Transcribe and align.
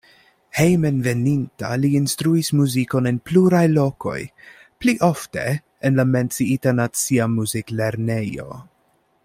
Hejmenveninta 0.59 1.67
li 1.81 1.91
instruis 1.99 2.49
muzikon 2.61 3.09
en 3.11 3.19
pluraj 3.29 3.61
lokoj, 3.73 4.17
pli 4.83 4.97
ofte 5.11 5.45
en 5.91 6.01
la 6.01 6.09
menciita 6.17 6.75
nacia 6.81 7.29
muziklernejo. 7.39 8.49